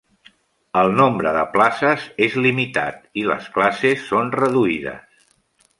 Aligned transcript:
El 0.79 0.87
nombre 0.99 1.33
de 1.35 1.43
places 1.51 2.07
és 2.29 2.39
limitat, 2.47 2.99
i 3.25 3.29
les 3.33 3.53
classes 3.59 4.09
són 4.13 4.33
reduïdes. 4.43 5.29